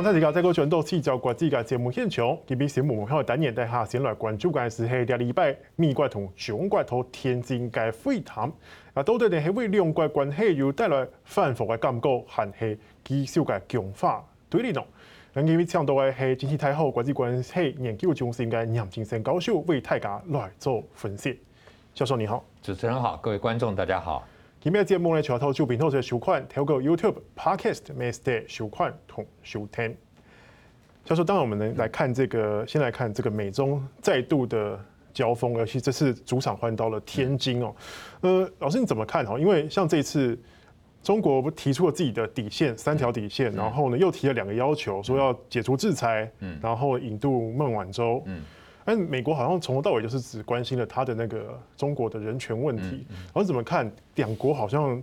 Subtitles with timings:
[0.00, 8.48] 刚才提到，在过转到聚焦国际嘅节目现场，特别是我们喺单年底下先来关注嘅是喺两礼拜美国同中国同天津嘅会谈，
[8.94, 14.80] 啊，到底系为两国关系有带来反复嘅感觉，还系继续嘅强化对立呢？
[15.34, 21.40] 咁今日请到嘅系经济太好国际关系研究中心嘅杨金城教授为大家来做分析。
[21.92, 24.22] 教授你好，主持人好，各位观众大家好。
[24.60, 29.96] 今日节目呢，全套视频都系收看，透过 YouTube、Podcast、Master 收看同收听。
[31.04, 34.76] 教授，当然我们呢来看这个，先来看这个美中再度的
[35.14, 37.72] 交锋，尤其这次主场换到了天津哦。
[38.22, 39.38] 呃，老师你怎么看哈？
[39.38, 40.36] 因为像这次
[41.04, 46.28] 中国提出了自己的底线三条底线，然后呢又提了两个要求，说要解除制裁，
[46.60, 48.24] 然后引渡孟晚舟。
[48.88, 55.02] 但美国好像从头到尾就是只关心了他的那个中国的人权问题，然后怎么看两国好像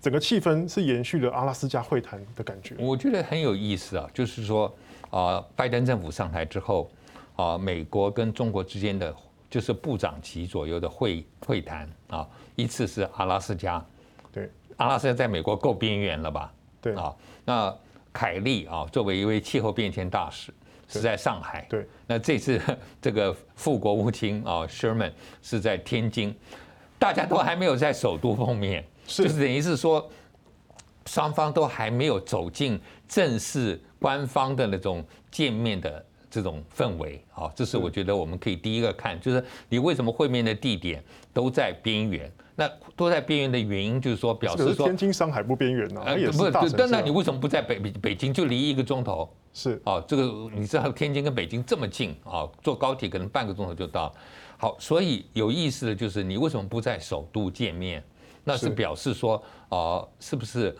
[0.00, 2.74] 整个气氛是延续了阿拉斯加会谈的感觉？
[2.78, 4.74] 我觉得很有意思啊，就是说
[5.10, 6.90] 啊，拜登政府上台之后
[7.36, 9.14] 啊，美国跟中国之间的
[9.50, 13.84] 就是部长级左右的会会谈啊，一次是阿拉斯加，
[14.32, 16.50] 对，阿拉斯加在美国够边缘了吧？
[16.80, 17.76] 对啊，那
[18.10, 20.50] 凯利啊，作为一位气候变迁大使。
[20.88, 21.86] 是在上海，对。
[22.06, 22.60] 那这次
[23.02, 26.34] 这个副国务卿啊，Sherman 是在天津，
[26.98, 30.08] 大家都还没有在首都碰面，就是等于是说，
[31.06, 36.04] 双方都还没有走进正式官方的那种见面的
[36.36, 37.50] 这种氛围啊。
[37.54, 42.30] 这是我觉得我们可以第一个看，就是你为什么会面的地点都在边缘？
[42.58, 46.18] 那都在边缘的原因就是说，表示说天津、上海不边缘呢？
[46.18, 48.32] 也，不是，但那你为什么不在北北京？
[48.32, 49.28] 就离一个钟头。
[49.52, 50.22] 是哦，这个
[50.54, 54.14] 你知道天津跟北京这么近啊，坐高铁可能半个钟头就到。
[54.58, 58.02] 好，所以有意思的就是你为什么不在首都见面？
[58.44, 60.74] 那是表示说啊，是不是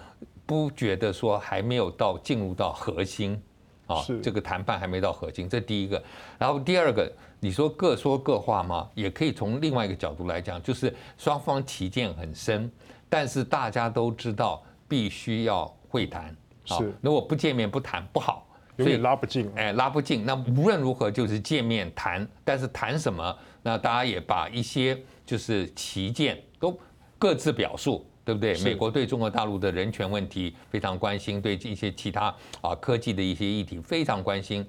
[0.47, 3.39] 不觉得说还没有到进入到核心
[3.87, 4.05] 啊？
[4.23, 6.03] 这个谈判还没到核心，这第一个。
[6.39, 7.11] 然后第二个，
[7.41, 8.89] 你说各说各话吗？
[8.95, 12.71] 也可以从另外一个角度来讲，就是双方歧见很深，
[13.09, 16.37] 但是大家都知道必须要会谈
[16.69, 16.79] 啊。
[17.01, 18.43] 如果不见面不谈不好。
[18.79, 20.27] 所以拉不近，哎，拉不近。
[20.27, 23.35] 那无论如何就是见面谈，但是谈什么？
[23.63, 26.79] 那大家也把一些就是歧见都
[27.19, 28.59] 各自表述，对不对？
[28.59, 34.67] 美国对中国大陆的人权问题非常关心，对一些其他啊科技的一些议题非常关心。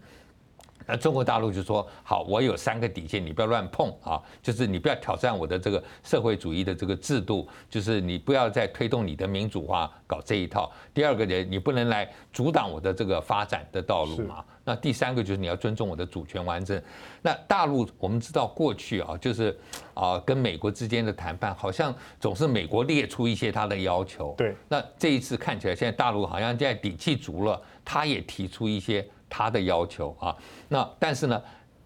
[0.88, 4.20] 那中国大陆就说好，我有三个底线，你不要乱碰啊！
[4.42, 10.72] 就是你不要挑战我的这个社会主义的这个制度，就是你不要再推动你的民主化，搞这一套。
[10.94, 14.44] 第二个人，你不能来阻挡我的这个发展的道路嘛。
[14.64, 16.82] 那第三个就是你要尊重我的主权完整。
[17.22, 19.58] 那大陆我们知道过去啊，就是
[19.94, 24.34] 啊跟美国之间的谈判，好像总是美国列出一些他的要求。
[24.38, 24.56] 对。
[24.70, 29.06] 那这一次看起来，现在大陆好像现在底气足了，他也提出一些。
[29.30, 30.36] 他的要求啊，
[30.70, 31.42] 那但是呢，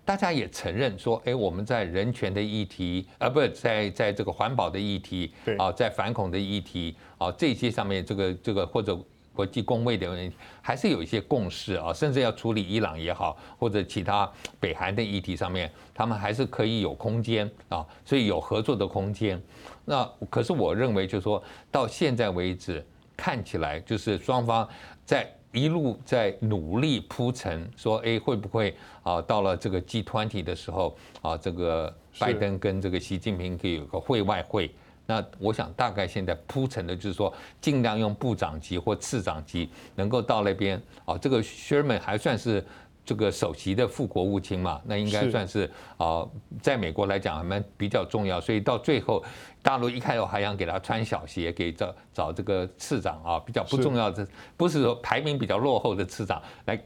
[0.06, 8.98] 大家也承认说，哎，我们在人权的议题，啊，不是在在这个环保的议题，啊，在反恐的议题，啊，这些上面，这个这个或者
[9.34, 19.42] 国际公卫的问题，还是有一些共识啊，甚至要处理伊朗也好，或者其他北韩的议题上面，他们还是可以有空间啊，所以有合作的空间。
[19.86, 21.42] 那可是我认为，就是说
[21.72, 22.86] 到现在为止，
[23.18, 24.68] 看起来就是双方
[25.06, 25.28] 在。
[25.52, 34.72] 一路在努力铺陈，说哎会不会啊到了这个 G20 的时候啊，这个拜登跟这个习近平可以有个会外会。
[35.06, 42.66] 那我想大概现在铺陈的就是说，尽量用部长级或次长级能够到那边啊，这个 Sherman 还算是。
[43.04, 46.28] 这个首席的副国务卿嘛，那应该算是啊，
[46.62, 49.24] 在美国来讲还蛮比较重要，所以到最后，
[49.62, 54.26] 大陆一开始还想给他穿小鞋，给找找这个次长啊，比较不重要的，
[54.56, 56.80] 不是说排名比较落后的次长来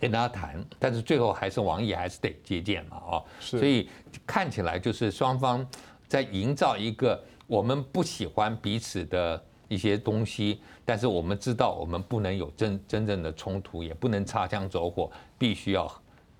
[0.00, 3.88] 跟他谈，但是最后还是王毅还是得接见嘛，啊，所以
[4.26, 5.66] 看起来就是双方
[6.08, 9.42] 在营造一个我们不喜欢彼此的。
[9.72, 15.90] 一些东西，但是我们知道，我们不能有真真正的冲突，也不能擦枪走火，必须要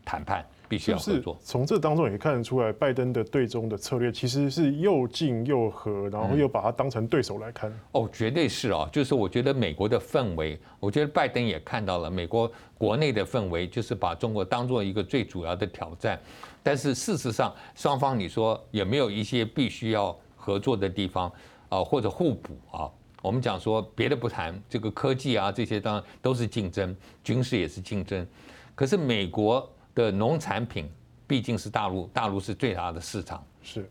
[0.05, 1.38] 谈判，必须要合作。
[1.40, 7.70] 从这当中也看得出来，拜登的对中的策略其实是又近又和，然后又把它当成对手来看。
[7.70, 16.20] 嗯、哦，绝对是啊，就是我觉得美国的氛围，我觉得拜登也看到了美国国内的氛围，就是把中国当做一个最主要的挑战。
[16.62, 21.32] 但是事实上，双方你说有没有一些必须要合作的地方
[21.69, 22.90] 啊，或者互补啊？
[23.22, 28.26] 我们讲说别的不谈，这个科技啊这些当然都是竞争，军事也是竞争。
[28.74, 30.90] 可是美国的农产品
[31.26, 33.42] 毕竟是大陆，大陆是最大的市场。
[33.62, 33.88] 是。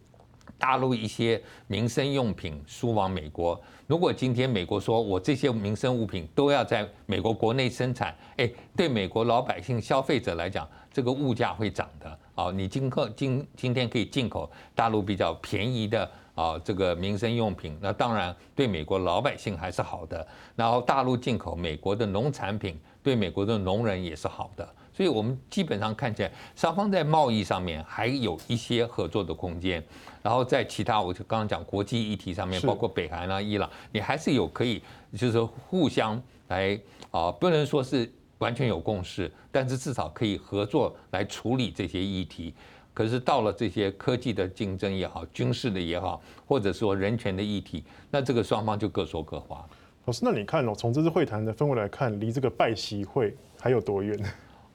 [0.57, 12.51] 大陆一些民生用品输往美国，如果今天美国说我这些民生物品都要在美国国内生产，哎，对美国老百姓消费者来讲，这个物价会涨的啊。
[12.51, 16.11] 你今后今今天可以进口大陆比较便宜的
[16.41, 20.27] 啊这个民生用品，那当然对美国老百姓还是好的。
[20.55, 24.67] 然后大陆进口美国的农产品，对美国的农人也是好的。
[24.93, 29.83] 所以我们基本上看起来，双方在贸易上面还有一些合作的空间。
[30.23, 34.81] 然后在其他，我就刚刚讲国际议题上面，包括北韩啊、伊朗，你还是有可以，
[35.15, 36.79] 就是互相来
[37.11, 42.53] 啊，不能说是完全有共识，但是至少可以合作来处理这些议题。
[42.93, 49.65] 可是到了这些科技的竞争也好，军事的也好，或者说人权的议题，那这个双方就各说各话。
[50.05, 54.19] 老师，那你看哦，从这次会谈的氛围来看，离这个拜习会还有多远？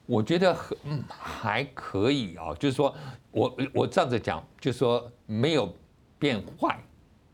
[0.05, 0.77] 我觉得很
[1.09, 2.95] 还可以啊，就是说
[3.29, 5.71] 我我这样子讲，就是说没有
[6.17, 6.79] 变坏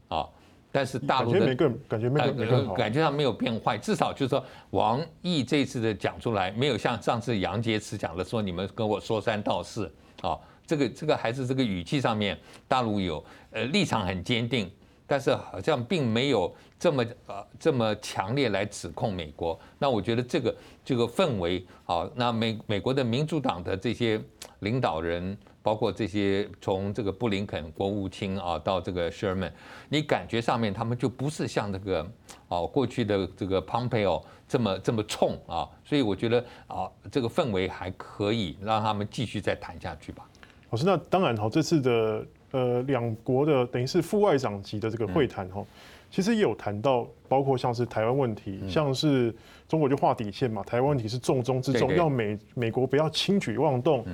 [0.08, 0.28] 啊，
[0.72, 9.86] 但是大陆的感觉没更感觉没更感觉上没有变坏，至少就是说王毅这次的讲出来，没有像上次杨洁篪讲的说你们跟我说三道四
[10.22, 12.38] 啊，这个这个还是这个语气上面，
[12.68, 14.72] 大陆有呃立场很坚定。
[15.06, 19.60] 但是好像并没有这么呃这么强烈来指控美国。
[19.78, 24.20] 那我觉得这个这个氛围啊，那美美国的民主党的这些
[24.60, 29.52] 领导人，包括这些从这个布林肯国务卿啊到这个 Sherman，
[29.90, 32.10] 你感觉上面他们就不是像这个
[32.48, 35.70] 哦过去的这个 Pompeo 这么这么冲啊。
[35.84, 40.28] 所以我觉得啊这个氛围还可以让他们继续再谈下去吧。
[40.74, 42.26] 老师，那当然哈，这次的。
[42.54, 45.66] 呃，两国的等于是副外长级的这个会谈哈，
[46.12, 49.34] 其实也有谈到，包括像是台湾问题，像是
[49.68, 54.06] 中国就划底线嘛，台湾问题是重中之重，要美美国不要轻举妄动。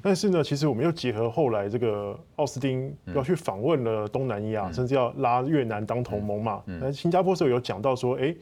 [0.00, 6.62] 但是呢，其实我们又结合后来这个奥斯汀要去访问了东南亚，甚至要拉越南当同盟嘛。
[6.64, 8.34] 那新加坡时候有讲到说，哎。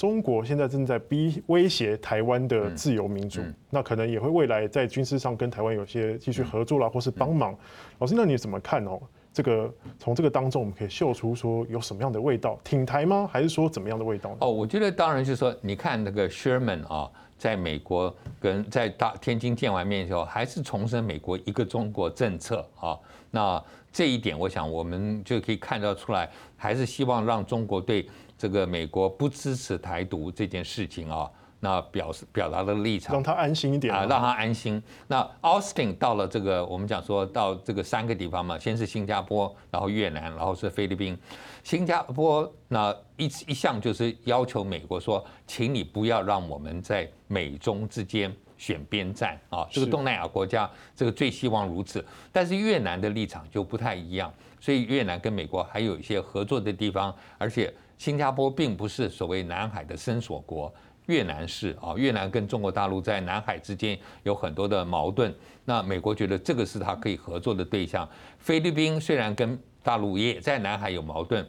[0.00, 7.54] 中国现在正在逼威胁台湾的自由民主，那可能也会未来在军事上跟台湾有些继续合作啦，或是帮忙。
[7.98, 8.98] 老师，那你怎么看哦？
[9.30, 12.58] 这个从这个当中，我们可以嗅出说有什么样的味道？
[12.64, 13.28] 挺台吗？
[13.30, 14.34] 还是说怎么样的味道？
[14.40, 17.06] 哦，我觉得当然就是说，你看那个 Sherman 啊，
[17.36, 22.98] 在美国跟在大天津见完面的时候，还是重申美国一个中国政策啊。
[23.30, 23.62] 那
[23.92, 26.26] 这一点，我想我们就可以看得出来，
[26.56, 28.08] 还是希望让中国对。
[28.40, 34.82] 这个美国不支持台独这件事情啊，那表示表达的立场，让他安心一点啊，让他安心。
[35.08, 41.14] 那 Austin 到了这个，我们讲说到这个三个地方嘛，先是新加坡，然后越南，然后是菲律宾。
[41.62, 49.68] 新加坡那一一向就是要求美国说，请你不要让我们在美中之间选边站啊。
[49.70, 52.02] 这个东南亚国家，这个最希望如此。
[52.32, 57.70] 但是越南的立场就不太一样，所以越南跟美国还有一些合作的地方，而且。
[58.00, 60.72] 新加坡并不是所谓南海的伸索国，
[61.04, 65.34] 越南是啊，越南跟中国大陆在南海之间有很多的矛盾，
[65.66, 68.08] 那美国觉得这个是他可以合作的对象。
[68.38, 71.46] 菲律宾虽然跟大陆也在南海有矛盾。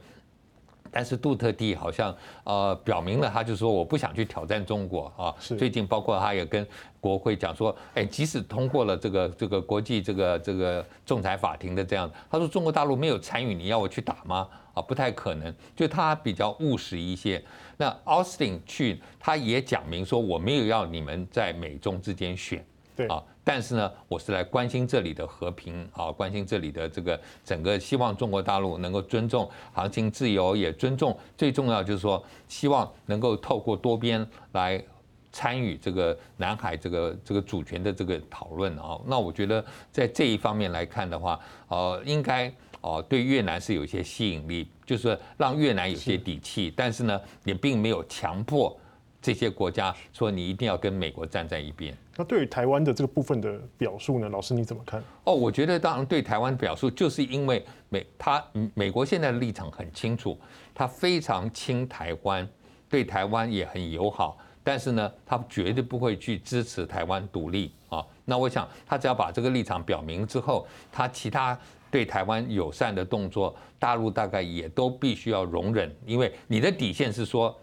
[0.94, 2.14] 但是杜特地好像
[2.44, 5.34] 呃表明了，他就说我不想去挑战中国啊。
[5.40, 6.68] 最近包括他也跟
[7.00, 14.50] 国会讲说，哎，即使通过了这个这个国际这个这个仲裁法庭的这样，他说中国大陆没有参与，你要我去打吗？
[14.74, 15.54] 啊，不太可能。
[15.76, 17.44] 就他比较务实一些。
[17.78, 22.64] 那 Austin 去，他也讲明说我没有要你们在美中之间选。
[22.96, 23.24] 对啊。
[23.44, 34.82] 但是呢，我是来关心这里的和平啊，关心这里的这个整个，希望中国大陆能够尊重航行自由，也尊重最重要就是说，希望能够透过多边来
[35.32, 39.00] 参与这个南海这个这个主权的这个讨论啊。
[39.06, 48.78] 那我觉得在这一方面来看的话，呃，应该哦对越南是有一些吸引力，就是让越南有些底气，但是呢，也并没有强迫。
[49.24, 51.96] 这些国家说你一定要跟美国站在一边。
[52.18, 54.28] 那对于台湾的这个部分的表述呢？
[54.28, 55.00] 老师你怎么看？
[55.26, 60.36] 哦，我觉得当然对台湾表述，就是因为美他美国现在的立场很清楚，
[60.74, 62.50] 他非常亲台湾，
[62.90, 68.06] 对台湾也很友好，但是呢，他绝对不会去支持台湾独立啊。
[68.26, 71.58] 那我想他只要把这个立场表明之后，他其他
[71.90, 77.58] 对台湾友善的动作，大陆大概也都必须要容忍，因为你的底线是说。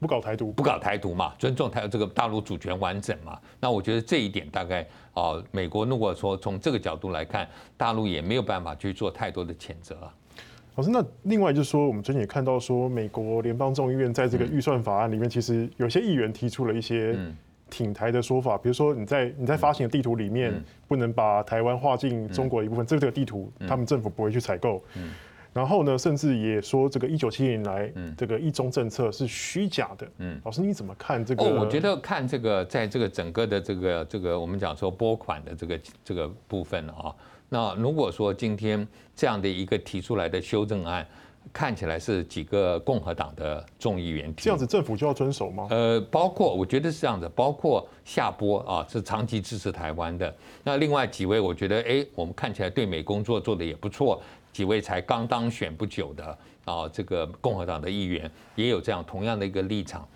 [0.00, 3.38] 不搞台独，不搞台独嘛，尊重台这个大陆主权完整嘛。
[3.60, 9.96] 那我觉得这一点大概啊，美国如果说从这个角度来看，大陆也没有办法去做太多的谴责。
[10.74, 17.14] 老师，那另外就是说，我们最近也看到说，美国联邦众议院在这个预算法案里面，其实有些议员提出了一些
[17.68, 20.52] 挺台的说法，比如说你在你在发行的地图里面
[20.88, 24.82] 不能把台湾划进中国的一部分，这个地图他们政府不会去采购。
[25.52, 30.08] 然后呢，甚至也说这个一九七零年来这个一中政策是虚假的。
[30.18, 31.44] 嗯，老师你怎么看这个？
[31.44, 37.14] 哦，我觉得看这个在这个整个的这个这个我们讲说拨款的这个这个部分啊，
[37.48, 41.06] 那如果说今天这样的一个提出来的修正案。
[41.52, 45.66] 看起来是几个共和党的众议员提，这样子政府就要遵守吗？
[45.70, 50.32] 呃，包括我觉得是这样子，包括夏波啊，是长期支持台湾的。
[50.62, 54.22] 那另外几位，我觉得哎，我们看起来对美工作做的也不错。
[54.52, 60.06] 几位才刚当选不久的啊，这个共和党的议员也有这样同样的一个立场，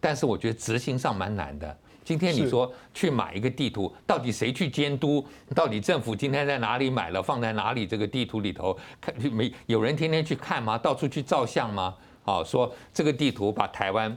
[0.00, 1.78] 但是我觉得执行上蛮难的。
[2.04, 5.26] 今天你说去买一个地图，到底谁去监督？
[5.54, 7.86] 到底政府今天在哪里买了，放在哪里？
[7.86, 10.76] 这个地图里头看没有人天天去看吗？
[10.76, 11.96] 到处去照相吗？
[12.22, 14.14] 好，说这个地图把台湾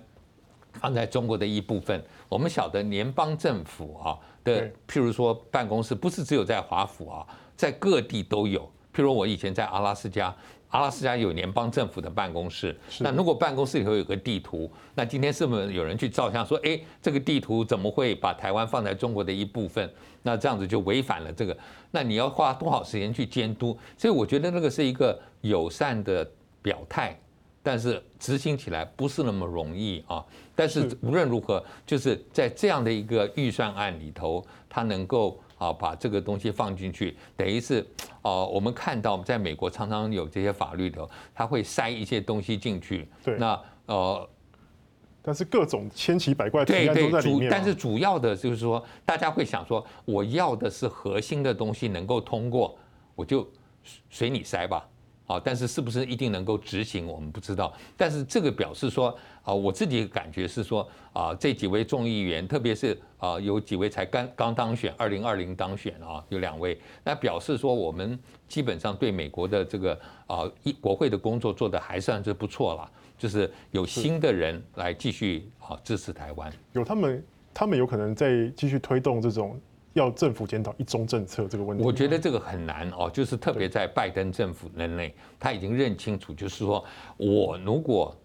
[0.73, 2.03] 放在中国的一部分。
[2.27, 8.69] 我们晓得联邦政府啊的，譬如说办公室不是只有在华府啊，在各地都有。
[8.97, 10.35] 譬如我以前在阿拉斯加。
[10.69, 19.89] 阿拉斯加有联邦政府的办公室，那如果办公室里头有个地图，那今天是不是有人去照相说，哎，这个地图怎么会把台湾放在中国的一部分？
[20.23, 21.57] 那这样子就违反了这个，
[21.89, 23.79] 那你要花多少时间去监督？
[23.97, 26.29] 所以我觉得那个是一个友善的
[26.61, 27.17] 表态，
[27.63, 30.21] 但是执行起来不是那么容易啊。
[30.53, 35.39] 但是无论如何，就是在这样的一个预算案里头，它能够。
[35.57, 37.85] 啊，把这个东西放进去，等于是，
[38.21, 43.09] 哦，我们看到在美国常常有这些法律的，他会塞一些东西进去。
[43.23, 43.37] 对。
[43.37, 44.29] 那呃，
[45.21, 47.49] 但是各种千奇百怪的提案都在里面。
[47.49, 52.77] 但是主要的就是说，大家会想说，我要的是核心的东西能够通过，
[53.15, 53.47] 我就
[54.09, 54.87] 随你塞吧。
[55.27, 57.73] 啊，但是是不是一定能够执行，我们不知道。
[57.97, 68.17] 但是这个表示说，啊，我自己感觉是说，啊，这几位众议员，特别是啊，有几位才刚刚当选，二零二零当选啊，有两位，那表示说，我们
[68.47, 79.59] 基本上对美国的这个啊，一国会的工作做得还算是不错了，就是有新的人来继续啊支持台湾，有他们，他们有可能在继续推动这种。
[79.97, 86.83] 要政府检讨一中政策这个问题，我觉得这个很难哦，就是特别在拜登政府任内，他已经认清楚，就是说
[87.17, 88.15] 我如果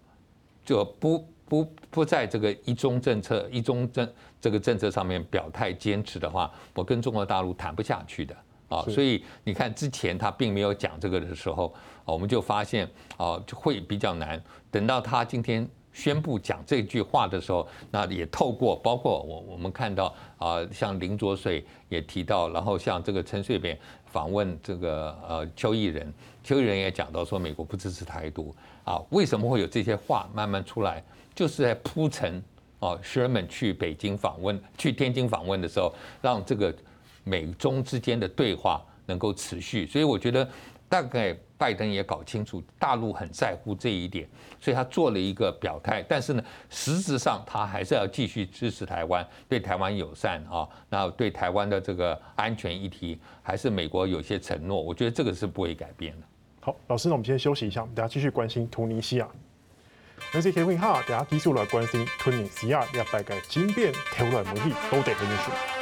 [0.63, 4.07] 就不不不在这个一中政策、一中政
[4.39, 8.35] 这个政策上面表态坚持的话，我跟中国大陆谈不下去的
[8.69, 8.81] 啊。
[8.83, 11.73] 所以你看之前他并没有讲这个的时候，
[12.05, 12.87] 我们就发现
[13.17, 14.41] 啊就会比较难。
[14.69, 15.67] 等到他今天。
[15.93, 26.11] 宣布讲这句话的时候，那也透过包括我我们看到啊，像林卓水也提到，然后像这个陈水扁访问这个呃邱毅仁，
[26.43, 31.03] 邱毅仁也讲到说美国不支持台独啊，为什么会有这些话慢慢出来？
[31.35, 32.43] 就是在铺陈
[32.79, 36.73] 哦，Sherman 去北京访问、去天津访问的时候，让这个
[37.23, 40.47] 美中之间的对话能够持续，所以我觉得。
[40.89, 44.27] 大概拜登也搞清楚大陆很在乎这一点，
[44.59, 46.03] 所以他做了一个表态。
[46.09, 50.67] 但是呢，实质上他还是要继续支持台湾，对台湾友善啊。
[50.89, 54.81] 那对台湾的这个安全议题，还是美国有些承诺。
[54.81, 56.27] 我觉得这个是不会改变的。
[56.59, 59.27] 好，老师，那我们先休息一下，我们等下继续关心突尼西亚。
[60.33, 65.72] 那这些问哈，等下继续来关心突尼西亚，要大概金边挑来问题都得跟你说。